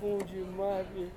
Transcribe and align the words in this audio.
Bom 0.00 0.18
demais, 0.18 0.86
bicho. 0.88 1.10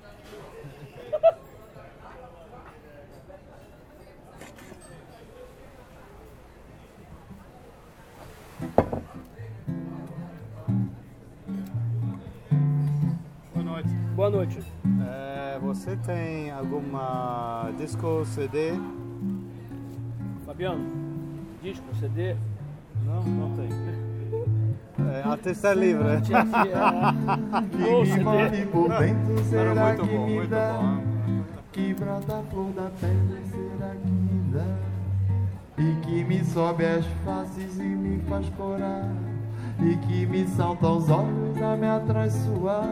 Boa 13.54 13.64
noite. 13.64 13.88
Boa 14.16 14.30
noite. 14.30 14.58
É, 15.08 15.58
você 15.60 15.96
tem 15.98 16.50
alguma 16.50 17.70
disco 17.76 18.24
CD? 18.24 18.72
Fabiano, 20.44 20.84
disco, 21.62 21.84
CD. 22.00 22.34
Não, 23.04 23.22
não 23.22 23.56
tem. 23.56 24.07
É, 25.38 25.48
artista 25.48 25.72
livre. 25.74 26.20
Que, 26.20 26.34
me 28.56 28.66
por 28.66 28.88
dentro, 28.88 29.32
Era 29.32 29.44
será 29.44 29.86
muito 29.86 30.02
que 30.06 30.16
bom, 30.16 30.26
me 30.26 30.34
muito 30.34 30.50
dá? 30.50 30.72
bom. 30.80 30.98
Que 31.72 31.94
brota 31.94 32.38
a 32.38 32.42
flor 32.50 32.72
da 32.72 32.90
pele, 33.00 33.42
será 33.50 33.94
que 33.94 34.10
me 34.10 34.52
dá? 34.52 34.64
E 35.78 35.94
que 36.04 36.24
me 36.24 36.44
sobe 36.44 36.84
as 36.84 37.06
faces 37.24 37.78
e 37.78 37.82
me 37.84 38.18
faz 38.28 38.48
corar 38.56 39.08
E 39.80 39.94
que 39.96 40.26
me 40.26 40.44
salta 40.48 40.86
aos 40.88 41.08
olhos 41.08 41.62
a 41.62 41.76
me 41.76 41.86
atraiçoar 41.86 42.84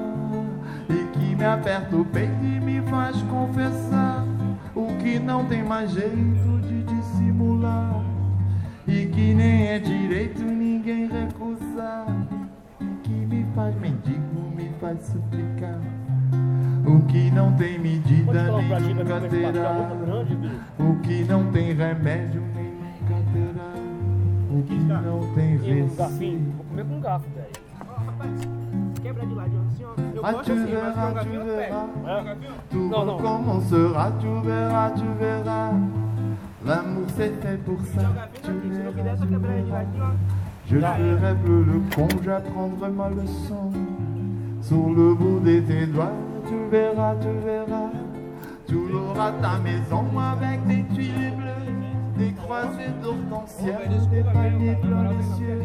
E 0.88 1.18
que 1.18 1.34
me 1.34 1.44
aperta 1.44 1.96
o 1.96 2.04
peito 2.04 2.44
e 2.44 2.60
me 2.60 2.80
faz 2.82 3.20
confessar 3.22 4.24
O 4.72 4.86
que 5.02 5.18
não 5.18 5.44
tem 5.46 5.64
mais 5.64 5.90
jeito 5.90 6.60
de 6.62 6.84
dissimular 6.84 8.04
vai 14.86 14.96
suplicar. 15.00 15.80
O 16.86 17.00
que 17.06 17.30
não 17.32 17.52
tem 17.56 17.78
medida 17.78 18.44
nem 18.44 18.94
nunca 18.94 19.20
terá. 19.28 19.90
O 20.78 21.00
que 21.00 21.24
não 21.24 21.50
tem 21.50 21.72
remédio 21.72 22.42
nem 22.54 22.70
nunca 22.70 23.16
terá. 23.32 23.72
O 24.48 24.62
que 24.62 24.74
não 24.74 25.34
tem. 25.34 25.58
Vou 25.58 26.64
comer 26.66 26.84
com 26.84 27.00
velho. 27.00 27.66
Quebra 29.02 29.26
de 29.26 29.34
lado, 29.34 29.50
assim, 29.58 29.84
mas 30.22 30.94
com 30.94 31.14
gavião 31.14 31.42
eu 31.42 31.56
pego. 31.56 31.80
Tout 32.70 33.22
commencera, 33.22 34.12
tu 34.20 34.40
verras, 34.42 34.92
tu 34.92 35.06
verras. 35.18 35.74
L'amour 36.64 37.06
c'était 37.16 37.58
pour 37.58 37.80
ça. 37.80 38.28
Je 40.68 40.78
ferai 40.78 41.34
plus 41.44 41.64
le 41.64 41.80
con, 41.94 42.08
j'apprendrai 42.24 42.90
ma 42.90 43.08
leçon. 43.10 43.70
Sur 44.66 44.88
le 44.88 45.14
bout 45.14 45.38
de 45.38 45.60
tes 45.60 45.86
doigts, 45.86 46.10
tu 46.48 46.56
verras, 46.68 47.14
tu 47.20 47.28
verras. 47.44 47.92
Tu 48.66 48.74
l'auras 48.74 49.30
ta 49.40 49.60
maison 49.60 50.04
avec 50.18 50.66
des 50.66 50.82
tuiles 50.92 51.32
bleues, 51.36 52.18
des 52.18 52.32
croisées 52.32 52.90
d'hortensias, 53.00 53.86
des 54.10 54.24
paniers 54.24 54.74
pleins 54.82 55.10
les 55.10 55.36
cieux, 55.36 55.62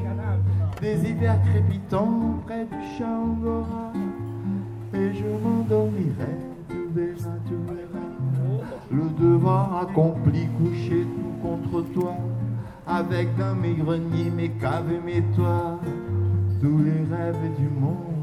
des 0.81 1.09
hivers 1.09 1.41
crépitants 1.49 2.43
près 2.45 2.65
du 2.65 3.03
Angora. 3.03 3.91
Et 4.93 5.11
je 5.15 5.25
m'endormirai, 5.43 6.37
tu 6.69 6.87
verras, 6.93 7.37
tu 7.47 7.55
verras. 7.55 8.65
Le 8.91 9.09
devoir 9.19 9.81
accompli, 9.81 10.47
couché 10.59 11.07
tout 11.07 11.47
contre 11.47 11.91
toi, 11.91 12.13
avec 12.85 13.35
dans 13.35 13.55
mes 13.55 13.73
greniers, 13.73 14.29
mes 14.29 14.49
caves 14.49 14.91
et 14.91 15.03
mes 15.03 15.23
toits, 15.35 15.79
tous 16.61 16.77
les 16.77 17.15
rêves 17.15 17.55
du 17.57 17.67
monde. 17.67 18.20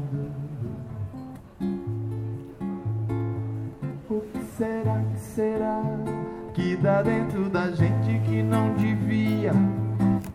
Dentro 7.03 7.49
da 7.49 7.71
gente 7.71 8.19
que 8.25 8.41
não 8.43 8.73
devia? 8.75 9.53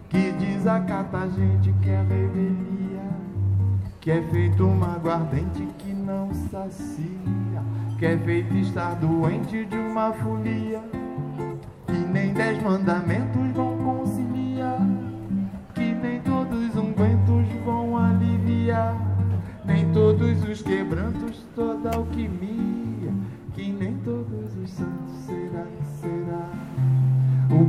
Que 0.08 0.32
desacata 0.32 1.18
a 1.18 1.28
gente 1.28 1.72
que 1.82 1.90
é 1.90 2.02
revelia, 2.02 3.02
que 4.00 4.10
é 4.10 4.22
feito 4.30 4.66
uma 4.66 4.94
aguardente 4.94 5.66
que 5.78 5.92
não 5.92 6.32
sacia, 6.50 7.62
que 7.98 8.06
é 8.06 8.16
feito 8.18 8.54
estar 8.54 8.94
doente 8.94 9.64
de 9.64 9.76
uma 9.76 10.12
folia, 10.12 10.82
e 11.88 12.12
nem 12.12 12.32
dez 12.32 12.62
mandamentos 12.62 13.53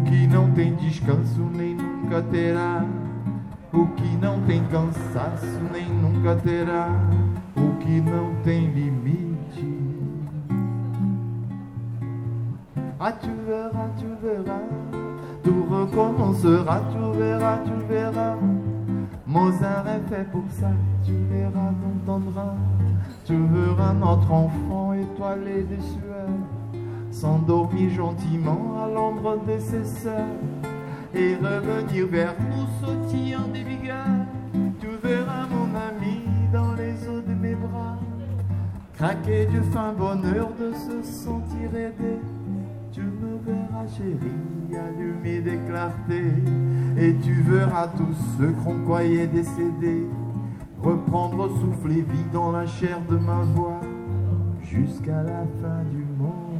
que 0.06 0.28
não 0.28 0.52
tem 0.52 0.76
descanso 0.76 1.42
nem 1.54 1.76
nunca 1.76 2.22
terá. 2.22 2.86
O 3.74 3.88
que 3.88 4.16
não 4.18 4.42
tem 4.42 4.64
cansaço 4.66 5.60
nem 5.72 5.90
nunca 5.90 6.36
terá. 6.36 6.88
O 7.56 7.76
que 7.78 8.00
não 8.02 8.34
tem 8.44 8.72
limite. 8.72 9.36
Ah, 13.00 13.12
tu 13.12 13.30
verras, 13.46 13.92
tu 14.00 14.08
verras. 14.22 14.64
Tout 15.44 15.68
recommencera, 15.70 16.82
tu 16.92 17.12
verras, 17.18 17.60
tu 17.66 17.86
verras. 17.88 18.38
Mozart 19.28 19.88
est 19.88 20.08
fait 20.08 20.32
pour 20.32 20.46
ça, 20.50 20.72
tu 21.04 21.12
verras, 21.30 21.74
t'entendras. 22.06 22.56
Tu 23.26 23.36
verras 23.36 23.94
notre 23.94 24.32
enfant 24.32 24.94
étoilé 24.94 25.64
des 25.64 25.82
sueurs, 25.82 26.30
s'endormir 27.16 27.90
gentiment 27.92 28.84
à 28.84 28.94
l'ombre 28.94 29.38
de 29.48 29.58
ses 29.58 29.86
sœurs, 29.86 30.42
et 31.14 31.36
revenir 31.36 32.08
vers 32.08 32.36
nous 32.50 32.68
sautillant 32.86 33.48
des 33.54 33.64
vigueurs. 33.64 34.26
Tu 34.82 34.88
verras 35.02 35.48
mon 35.50 35.74
ami 35.74 36.24
dans 36.52 36.74
les 36.74 37.08
eaux 37.08 37.22
de 37.22 37.34
mes 37.34 37.56
bras, 37.56 37.98
craquer 38.96 39.46
du 39.46 39.62
fin 39.72 39.94
bonheur 39.94 40.50
de 40.60 40.74
se 40.74 41.02
sentir 41.02 41.74
aidé. 41.74 42.20
Tu 42.92 43.02
me 43.02 43.38
verras 43.46 43.88
chérie, 43.88 44.78
allumer 44.78 45.40
des 45.40 45.60
clartés, 45.68 46.34
et 46.98 47.16
tu 47.24 47.34
verras 47.44 47.88
tous 47.88 48.16
ceux 48.38 48.52
qu'on 48.64 48.84
croyait 48.84 49.28
décédés 49.28 50.06
reprendre 50.82 51.50
souffle 51.50 51.92
et 51.92 52.02
vie 52.02 52.30
dans 52.32 52.52
la 52.52 52.66
chair 52.68 53.00
de 53.10 53.18
ma 53.18 53.42
voix 53.56 53.80
jusqu'à 54.62 55.24
la 55.24 55.46
fin 55.62 55.84
du 55.90 56.06
monde. 56.20 56.55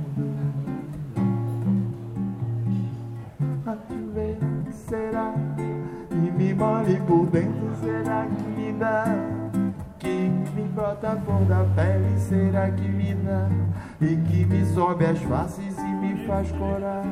Tu 3.88 4.12
verras, 4.14 4.76
será 4.76 5.34
e 6.16 6.32
me 6.32 6.54
mole 6.54 7.00
por 7.08 7.28
dentro, 7.28 7.76
será 7.82 8.26
que 8.26 8.44
me 8.44 8.72
dá? 8.74 9.06
Que 10.00 10.30
me 10.56 10.68
brota 10.70 11.12
a 11.12 11.16
flor 11.18 11.44
da 11.46 11.66
pele, 11.76 12.18
será 12.18 12.72
que 12.72 12.88
me 12.88 13.14
dá? 13.16 13.50
E 14.02 14.16
que 14.16 14.46
me 14.46 14.66
sobe 14.66 15.06
as 15.06 15.20
faces 15.24 15.78
e 15.78 15.96
me 15.96 16.26
faz 16.26 16.52
corar, 16.54 17.06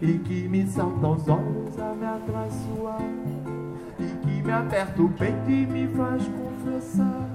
e 0.00 0.18
que 0.18 0.48
me 0.48 0.66
salta 0.66 1.06
aos 1.06 1.28
olhos 1.28 1.78
a 1.78 1.94
me 1.94 2.06
atraiçoar. 2.06 3.02
E 3.98 4.26
que 4.26 4.42
me 4.42 4.52
aperta 4.52 5.02
o 5.02 5.08
peito 5.08 5.50
e 5.50 5.66
me 5.66 5.88
faz 5.88 6.22
confessar 6.28 7.28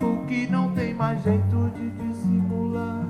o 0.00 0.26
que 0.26 0.46
não 0.46 0.72
tem 0.72 0.94
mais 0.94 1.22
jeito 1.22 1.70
de 1.74 1.90
dissimular. 1.90 3.04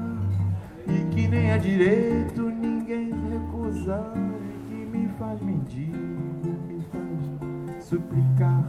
E 0.87 1.15
que 1.15 1.29
nem 1.29 1.51
é 1.51 1.59
direito 1.59 2.43
ninguém 2.43 3.11
recusar 3.31 4.13
faz 5.19 5.41
mendigo, 5.41 5.97
me 6.69 6.83
faz 6.93 7.85
suplicar 7.85 8.65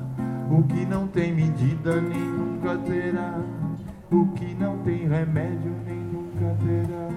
o 0.52 0.64
que 0.64 0.86
não 0.86 1.08
tem 1.08 1.34
medida 1.34 2.02
nem 2.02 2.20
nunca 2.20 2.78
terá 2.78 3.40
o 4.12 4.28
que 4.34 4.54
não 4.56 4.78
tem 4.80 5.08
remédio 5.08 5.72
nem 5.86 6.00
nunca 6.00 6.56
terá 6.64 7.10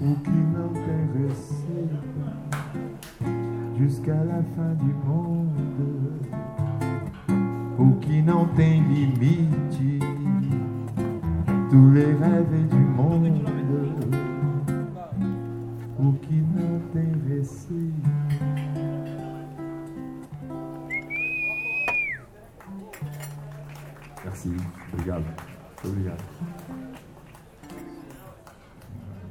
o 0.00 0.16
que 0.20 0.30
não 0.30 0.72
tem 0.72 1.26
receita 1.26 2.16
jusqu'à 3.78 4.14
la 4.14 4.42
fin 4.54 4.74
du 4.80 4.94
monde. 5.06 6.30
O 7.78 7.92
que 8.00 8.22
não 8.22 8.46
tem 8.48 8.82
limite, 8.82 10.00
tous 11.70 11.90
les 11.92 12.14
rêves 12.18 12.68
du 12.68 12.76
monde. 12.76 13.44
O 15.98 16.12
que 16.14 16.34
não 16.34 16.80
tem 16.92 17.12
receita. 17.28 18.65
Merci. 24.26 24.56
Obrigado. 24.92 25.24
Muito 25.24 25.88
obrigado. 25.88 26.75